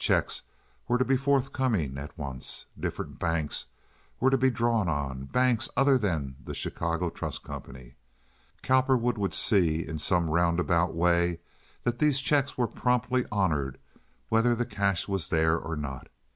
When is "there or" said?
15.28-15.76